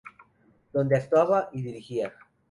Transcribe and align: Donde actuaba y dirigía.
Donde 0.73 0.95
actuaba 0.97 1.49
y 1.51 1.61
dirigía. 1.61 2.11